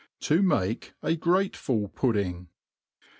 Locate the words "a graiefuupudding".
1.03-2.47